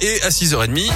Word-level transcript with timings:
et 0.00 0.22
à 0.22 0.28
6h30. 0.28 0.90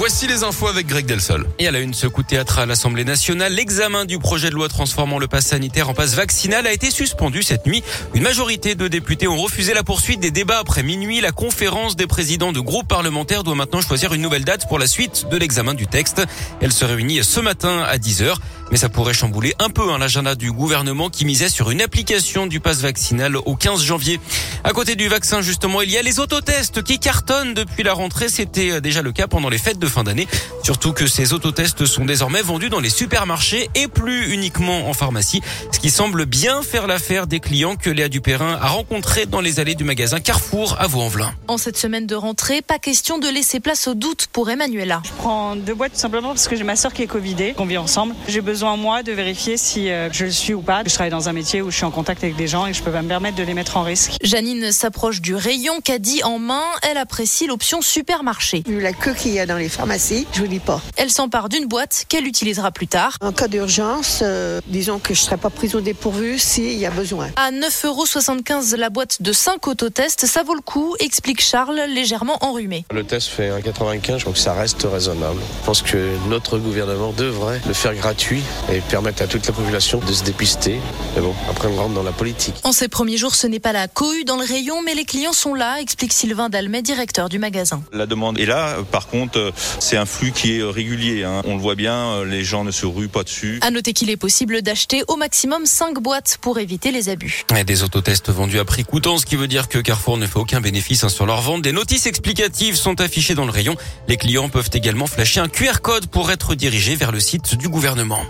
Voici 0.00 0.26
les 0.26 0.44
infos 0.44 0.66
avec 0.66 0.86
Greg 0.86 1.04
Delsol. 1.04 1.46
Et 1.58 1.68
à 1.68 1.70
la 1.70 1.78
une, 1.78 1.92
ce 1.92 2.06
coup 2.06 2.22
de 2.22 2.26
théâtre 2.26 2.58
à 2.58 2.64
l'Assemblée 2.64 3.04
nationale, 3.04 3.52
l'examen 3.52 4.06
du 4.06 4.18
projet 4.18 4.48
de 4.48 4.54
loi 4.54 4.66
transformant 4.66 5.18
le 5.18 5.28
pass 5.28 5.48
sanitaire 5.48 5.90
en 5.90 5.94
passe 5.94 6.14
vaccinal 6.14 6.66
a 6.66 6.72
été 6.72 6.90
suspendu 6.90 7.42
cette 7.42 7.66
nuit. 7.66 7.84
Une 8.14 8.22
majorité 8.22 8.74
de 8.74 8.88
députés 8.88 9.28
ont 9.28 9.36
refusé 9.36 9.74
la 9.74 9.82
poursuite 9.82 10.18
des 10.18 10.30
débats 10.30 10.60
après 10.60 10.82
minuit. 10.82 11.20
La 11.20 11.32
conférence 11.32 11.96
des 11.96 12.06
présidents 12.06 12.52
de 12.52 12.60
groupes 12.60 12.88
parlementaires 12.88 13.44
doit 13.44 13.54
maintenant 13.54 13.82
choisir 13.82 14.14
une 14.14 14.22
nouvelle 14.22 14.46
date 14.46 14.66
pour 14.68 14.78
la 14.78 14.86
suite 14.86 15.26
de 15.30 15.36
l'examen 15.36 15.74
du 15.74 15.86
texte. 15.86 16.22
Elle 16.62 16.72
se 16.72 16.86
réunit 16.86 17.22
ce 17.22 17.40
matin 17.40 17.82
à 17.86 17.98
10h. 17.98 18.36
Mais 18.70 18.76
ça 18.76 18.88
pourrait 18.88 19.14
chambouler 19.14 19.52
un 19.58 19.68
peu 19.68 19.90
hein, 19.90 19.98
l'agenda 19.98 20.36
du 20.36 20.52
gouvernement 20.52 21.10
qui 21.10 21.24
misait 21.24 21.48
sur 21.48 21.70
une 21.70 21.82
application 21.82 22.46
du 22.46 22.60
pass 22.60 22.80
vaccinal 22.80 23.36
au 23.36 23.56
15 23.56 23.82
janvier. 23.82 24.20
À 24.62 24.72
côté 24.72 24.94
du 24.94 25.08
vaccin, 25.08 25.40
justement, 25.42 25.82
il 25.82 25.90
y 25.90 25.98
a 25.98 26.02
les 26.02 26.20
autotests 26.20 26.80
qui 26.82 27.00
cartonnent 27.00 27.52
depuis 27.52 27.82
la 27.82 27.94
rentrée. 27.94 28.28
C'était 28.28 28.70
euh, 28.70 28.80
déjà 28.80 29.02
le 29.02 29.10
cas 29.10 29.26
pendant 29.26 29.48
les 29.48 29.58
fêtes 29.58 29.80
de 29.80 29.88
fin 29.90 30.04
d'année. 30.04 30.26
Surtout 30.62 30.92
que 30.92 31.06
ces 31.06 31.32
autotests 31.32 31.84
sont 31.84 32.04
désormais 32.04 32.42
vendus 32.42 32.70
dans 32.70 32.80
les 32.80 32.90
supermarchés 32.90 33.68
et 33.74 33.88
plus 33.88 34.32
uniquement 34.32 34.88
en 34.88 34.94
pharmacie. 34.94 35.42
Ce 35.72 35.78
qui 35.78 35.90
semble 35.90 36.26
bien 36.26 36.62
faire 36.62 36.86
l'affaire 36.86 37.26
des 37.26 37.40
clients 37.40 37.76
que 37.76 37.90
Léa 37.90 38.08
Dupérin 38.08 38.58
a 38.60 38.68
rencontrés 38.68 39.26
dans 39.26 39.40
les 39.40 39.60
allées 39.60 39.74
du 39.74 39.84
magasin 39.84 40.20
Carrefour 40.20 40.76
à 40.78 40.86
Vaux-en-Velin. 40.86 41.32
En 41.48 41.58
cette 41.58 41.76
semaine 41.76 42.06
de 42.06 42.14
rentrée, 42.14 42.62
pas 42.62 42.78
question 42.78 43.18
de 43.18 43.28
laisser 43.28 43.60
place 43.60 43.88
au 43.88 43.94
doute 43.94 44.28
pour 44.32 44.48
Emmanuela. 44.50 45.02
Je 45.04 45.10
prends 45.18 45.56
deux 45.56 45.74
boîtes 45.74 45.92
tout 45.92 45.98
simplement 45.98 46.28
parce 46.28 46.48
que 46.48 46.56
j'ai 46.56 46.64
ma 46.64 46.76
soeur 46.76 46.92
qui 46.92 47.02
est 47.02 47.06
Covidée, 47.06 47.54
qu'on 47.56 47.66
vit 47.66 47.78
ensemble. 47.78 48.14
J'ai 48.28 48.40
besoin 48.40 48.76
moi, 48.76 49.02
de 49.02 49.12
vérifier 49.12 49.56
si 49.56 49.90
euh, 49.90 50.08
je 50.12 50.26
le 50.26 50.30
suis 50.30 50.54
ou 50.54 50.62
pas. 50.62 50.82
Je 50.86 50.94
travaille 50.94 51.10
dans 51.10 51.28
un 51.28 51.32
métier 51.32 51.60
où 51.60 51.70
je 51.70 51.76
suis 51.76 51.84
en 51.84 51.90
contact 51.90 52.22
avec 52.22 52.36
des 52.36 52.46
gens 52.46 52.66
et 52.66 52.72
je 52.72 52.82
peux 52.82 52.92
pas 52.92 53.02
me 53.02 53.08
permettre 53.08 53.36
de 53.36 53.42
les 53.42 53.54
mettre 53.54 53.76
en 53.76 53.82
risque. 53.82 54.16
Janine 54.22 54.70
s'approche 54.70 55.20
du 55.20 55.34
rayon 55.34 55.80
caddie 55.80 56.22
en 56.22 56.38
main. 56.38 56.62
Elle 56.88 56.98
apprécie 56.98 57.46
l'option 57.46 57.82
supermarché. 57.82 58.62
Vu 58.66 58.80
la 58.80 58.92
queue 58.92 59.14
qu'il 59.14 59.32
y 59.32 59.40
a 59.40 59.46
dans 59.46 59.56
les 59.56 59.68
pharmacies, 59.80 60.26
je 60.34 60.40
vous 60.40 60.46
dis 60.46 60.58
pas. 60.58 60.82
Elle 60.98 61.08
s'empare 61.08 61.48
d'une 61.48 61.64
boîte 61.64 62.04
qu'elle 62.06 62.26
utilisera 62.26 62.70
plus 62.70 62.86
tard. 62.86 63.16
En 63.22 63.32
cas 63.32 63.48
d'urgence, 63.48 64.20
euh, 64.22 64.60
disons 64.66 64.98
que 64.98 65.14
je 65.14 65.20
serai 65.20 65.38
pas 65.38 65.48
prise 65.48 65.74
au 65.74 65.80
dépourvu 65.80 66.38
s'il 66.38 66.74
y 66.74 66.84
a 66.84 66.90
besoin. 66.90 67.28
À 67.36 67.50
9,75 67.50 67.86
euros 67.86 68.76
la 68.76 68.90
boîte 68.90 69.22
de 69.22 69.32
5 69.32 69.66
autotests, 69.68 70.26
ça 70.26 70.42
vaut 70.42 70.54
le 70.54 70.60
coup, 70.60 70.96
explique 71.00 71.40
Charles, 71.40 71.80
légèrement 71.88 72.36
enrhumé. 72.44 72.84
Le 72.92 73.04
test 73.04 73.28
fait 73.28 73.48
1,95, 73.48 74.24
donc 74.24 74.36
ça 74.36 74.52
reste 74.52 74.82
raisonnable. 74.82 75.40
Je 75.62 75.66
pense 75.66 75.80
que 75.80 76.10
notre 76.28 76.58
gouvernement 76.58 77.14
devrait 77.16 77.62
le 77.66 77.72
faire 77.72 77.94
gratuit 77.94 78.42
et 78.70 78.82
permettre 78.82 79.22
à 79.22 79.28
toute 79.28 79.46
la 79.46 79.54
population 79.54 80.00
de 80.06 80.12
se 80.12 80.24
dépister. 80.24 80.78
Mais 81.16 81.22
bon, 81.22 81.34
après 81.48 81.68
on 81.68 81.76
rentre 81.76 81.94
dans 81.94 82.02
la 82.02 82.12
politique. 82.12 82.56
En 82.64 82.72
ces 82.72 82.88
premiers 82.88 83.16
jours, 83.16 83.34
ce 83.34 83.46
n'est 83.46 83.60
pas 83.60 83.72
la 83.72 83.88
cohue 83.88 84.24
dans 84.24 84.36
le 84.36 84.44
rayon, 84.44 84.82
mais 84.84 84.94
les 84.94 85.06
clients 85.06 85.32
sont 85.32 85.54
là, 85.54 85.80
explique 85.80 86.12
Sylvain 86.12 86.50
Dalmet, 86.50 86.82
directeur 86.82 87.30
du 87.30 87.38
magasin. 87.38 87.82
La 87.94 88.04
demande 88.04 88.38
est 88.38 88.44
là. 88.44 88.76
Par 88.92 89.06
contre, 89.08 89.54
c'est 89.78 89.96
un 89.96 90.06
flux 90.06 90.32
qui 90.32 90.58
est 90.58 90.62
régulier. 90.62 91.24
Hein. 91.24 91.42
On 91.44 91.54
le 91.54 91.60
voit 91.60 91.74
bien, 91.74 92.24
les 92.24 92.44
gens 92.44 92.64
ne 92.64 92.70
se 92.70 92.86
ruent 92.86 93.08
pas 93.08 93.22
dessus. 93.22 93.58
À 93.62 93.70
noter 93.70 93.92
qu'il 93.92 94.10
est 94.10 94.16
possible 94.16 94.62
d'acheter 94.62 95.02
au 95.08 95.16
maximum 95.16 95.66
5 95.66 96.00
boîtes 96.00 96.38
pour 96.40 96.58
éviter 96.58 96.90
les 96.90 97.08
abus. 97.08 97.44
Et 97.56 97.64
des 97.64 97.82
autotests 97.82 98.30
vendus 98.30 98.58
à 98.58 98.64
prix 98.64 98.84
coûtant, 98.84 99.18
ce 99.18 99.26
qui 99.26 99.36
veut 99.36 99.48
dire 99.48 99.68
que 99.68 99.78
Carrefour 99.78 100.16
ne 100.18 100.26
fait 100.26 100.38
aucun 100.38 100.60
bénéfice 100.60 101.04
hein, 101.04 101.08
sur 101.08 101.26
leur 101.26 101.40
vente. 101.40 101.62
Des 101.62 101.72
notices 101.72 102.06
explicatives 102.06 102.76
sont 102.76 103.00
affichées 103.00 103.34
dans 103.34 103.44
le 103.44 103.50
rayon. 103.50 103.76
Les 104.08 104.16
clients 104.16 104.48
peuvent 104.48 104.70
également 104.72 105.06
flasher 105.06 105.40
un 105.40 105.48
QR 105.48 105.80
code 105.82 106.06
pour 106.06 106.30
être 106.30 106.54
dirigés 106.54 106.96
vers 106.96 107.12
le 107.12 107.20
site 107.20 107.56
du 107.56 107.68
gouvernement. 107.68 108.24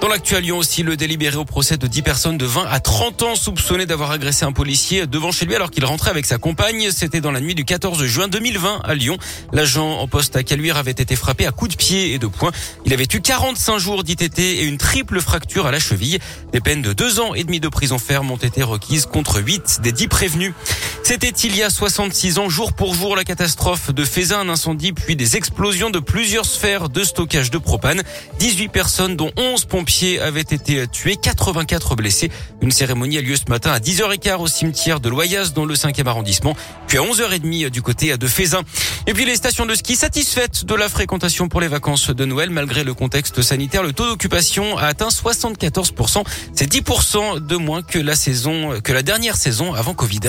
Dans 0.00 0.08
l'actu 0.08 0.40
Lyon 0.40 0.56
aussi, 0.56 0.82
le 0.82 0.96
délibéré 0.96 1.36
au 1.36 1.44
procès 1.44 1.76
de 1.76 1.86
10 1.86 2.00
personnes 2.00 2.38
de 2.38 2.46
20 2.46 2.64
à 2.70 2.80
30 2.80 3.22
ans 3.22 3.34
soupçonnées 3.34 3.84
d'avoir 3.84 4.10
agressé 4.10 4.46
un 4.46 4.52
policier 4.52 5.06
devant 5.06 5.30
chez 5.30 5.44
lui 5.44 5.54
alors 5.54 5.70
qu'il 5.70 5.84
rentrait 5.84 6.08
avec 6.08 6.24
sa 6.24 6.38
compagne. 6.38 6.90
C'était 6.90 7.20
dans 7.20 7.32
la 7.32 7.40
nuit 7.42 7.54
du 7.54 7.66
14 7.66 8.06
juin 8.06 8.26
2020 8.26 8.80
à 8.82 8.94
Lyon. 8.94 9.18
L'agent 9.52 9.98
en 9.98 10.08
poste 10.08 10.36
à 10.36 10.42
Caluire 10.42 10.78
avait 10.78 10.92
été 10.92 11.16
frappé 11.16 11.44
à 11.44 11.52
coups 11.52 11.72
de 11.72 11.76
pied 11.76 12.14
et 12.14 12.18
de 12.18 12.26
poing. 12.26 12.50
Il 12.86 12.94
avait 12.94 13.06
eu 13.12 13.20
45 13.20 13.76
jours 13.76 14.02
d'ITT 14.02 14.38
et 14.38 14.64
une 14.64 14.78
triple 14.78 15.20
fracture 15.20 15.66
à 15.66 15.70
la 15.70 15.78
cheville. 15.78 16.18
Des 16.54 16.60
peines 16.60 16.80
de 16.80 16.94
deux 16.94 17.20
ans 17.20 17.34
et 17.34 17.44
demi 17.44 17.60
de 17.60 17.68
prison 17.68 17.98
ferme 17.98 18.30
ont 18.30 18.36
été 18.36 18.62
requises 18.62 19.04
contre 19.04 19.42
8 19.42 19.80
des 19.82 19.92
10 19.92 20.08
prévenus. 20.08 20.54
C'était 21.02 21.28
il 21.28 21.54
y 21.54 21.62
a 21.62 21.68
66 21.68 22.38
ans, 22.38 22.48
jour 22.48 22.72
pour 22.72 22.94
jour, 22.94 23.16
la 23.16 23.24
catastrophe 23.24 23.92
de 23.92 24.04
Faisin, 24.04 24.40
un 24.40 24.48
incendie 24.48 24.92
puis 24.92 25.16
des 25.16 25.36
explosions 25.36 25.90
de 25.90 25.98
plusieurs 25.98 26.46
sphères 26.46 26.88
de 26.88 27.04
stockage 27.04 27.50
de 27.50 27.58
propane. 27.58 28.02
18 28.38 28.68
personnes 28.68 29.16
dont 29.16 29.30
11 29.36 29.66
pompiers 29.66 29.89
pieds 29.90 30.20
avaient 30.20 30.40
été 30.40 30.86
tués, 30.86 31.16
84 31.16 31.96
blessés. 31.96 32.30
Une 32.62 32.70
cérémonie 32.70 33.18
a 33.18 33.22
lieu 33.22 33.34
ce 33.34 33.50
matin 33.50 33.72
à 33.72 33.80
10h15 33.80 34.36
au 34.36 34.46
cimetière 34.46 35.00
de 35.00 35.08
Loyas 35.08 35.50
dans 35.52 35.64
le 35.64 35.74
5e 35.74 36.06
arrondissement, 36.06 36.54
puis 36.86 36.98
à 36.98 37.00
11h30 37.00 37.70
du 37.70 37.82
côté 37.82 38.16
de 38.16 38.26
Fézin. 38.28 38.62
Et 39.08 39.14
puis 39.14 39.24
les 39.24 39.34
stations 39.34 39.66
de 39.66 39.74
ski 39.74 39.96
satisfaites 39.96 40.64
de 40.64 40.74
la 40.76 40.88
fréquentation 40.88 41.48
pour 41.48 41.60
les 41.60 41.66
vacances 41.66 42.10
de 42.10 42.24
Noël 42.24 42.50
malgré 42.50 42.84
le 42.84 42.94
contexte 42.94 43.42
sanitaire. 43.42 43.82
Le 43.82 43.92
taux 43.92 44.06
d'occupation 44.06 44.78
a 44.78 44.84
atteint 44.84 45.08
74%. 45.08 46.22
C'est 46.54 46.72
10% 46.72 47.44
de 47.44 47.56
moins 47.56 47.82
que 47.82 47.98
la 47.98 48.14
saison, 48.14 48.80
que 48.84 48.92
la 48.92 49.02
dernière 49.02 49.34
saison 49.34 49.74
avant 49.74 49.94
Covid. 49.94 50.20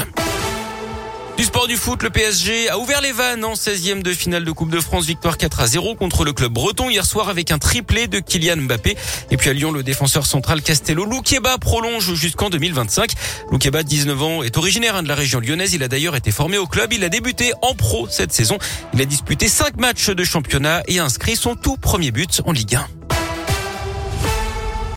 Du 1.41 1.47
sport 1.47 1.68
du 1.68 1.75
foot, 1.75 2.03
le 2.03 2.12
PSG 2.12 2.69
a 2.69 2.78
ouvert 2.78 3.02
les 3.02 3.13
vannes 3.13 3.44
en 3.44 3.53
16e 3.53 4.03
de 4.03 4.13
finale 4.13 4.46
de 4.46 4.52
Coupe 4.52 4.69
de 4.69 4.79
France. 4.79 5.07
Victoire 5.07 5.40
4 5.40 5.62
à 5.62 5.66
0 5.66 5.96
contre 5.96 6.24
le 6.24 6.34
club 6.34 6.53
breton 6.53 6.91
hier 6.91 7.03
soir 7.03 7.29
avec 7.29 7.50
un 7.50 7.57
triplé 7.57 8.06
de 8.06 8.19
Kylian 8.19 8.57
Mbappé. 8.57 8.96
Et 9.31 9.38
puis 9.38 9.50
à 9.50 9.53
Lyon, 9.53 9.72
le 9.72 9.81
défenseur 9.81 10.28
central 10.28 10.62
Castello 10.62 11.03
Loukeba 11.03 11.57
prolonge 11.57 12.13
jusqu'en 12.13 12.52
2025. 12.52 13.13
Loukeba, 13.50 13.81
19 13.81 14.22
ans, 14.22 14.44
est 14.44 14.56
originaire 14.56 14.96
hein, 14.96 15.02
de 15.02 15.07
la 15.07 15.16
région 15.16 15.40
lyonnaise. 15.40 15.74
Il 15.74 15.81
a 15.81 15.88
d'ailleurs 15.88 16.16
été 16.16 16.29
formé 16.29 16.59
au 16.59 16.68
club. 16.68 16.94
Il 16.94 17.03
a 17.03 17.09
débuté 17.09 17.53
en 17.63 17.73
pro 17.73 18.08
cette 18.08 18.31
saison. 18.31 18.59
Il 18.94 19.02
a 19.02 19.06
disputé 19.06 19.47
5 19.47 19.79
matchs 19.79 20.12
de 20.12 20.23
championnat 20.23 20.84
et 20.88 21.00
inscrit 21.00 21.35
son 21.35 21.56
tout 21.56 21.75
premier 21.75 22.12
but 22.12 22.44
en 22.46 22.52
Ligue 22.52 22.75
1. 22.75 23.01